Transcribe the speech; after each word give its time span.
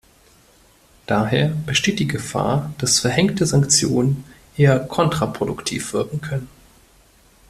Daher 1.05 1.49
besteht 1.67 1.99
die 1.99 2.07
Gefahr, 2.07 2.73
dass 2.79 3.01
verhängte 3.01 3.45
Sanktionen 3.45 4.23
eher 4.57 4.79
kontraproduktiv 4.79 5.93
wirken 5.93 6.21
können. 6.21 6.47